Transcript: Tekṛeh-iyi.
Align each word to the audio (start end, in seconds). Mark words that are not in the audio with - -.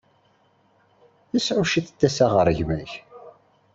Tekṛeh-iyi. 1.29 2.97